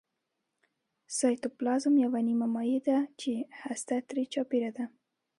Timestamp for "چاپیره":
4.33-4.71